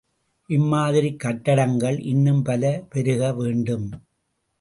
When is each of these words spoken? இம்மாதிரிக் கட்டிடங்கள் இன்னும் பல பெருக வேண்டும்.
இம்மாதிரிக் 0.49 1.19
கட்டிடங்கள் 1.19 1.99
இன்னும் 2.03 2.41
பல 2.43 2.63
பெருக 2.89 3.33
வேண்டும். 3.33 3.85